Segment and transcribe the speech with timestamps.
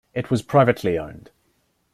[0.15, 1.29] It was privately owned.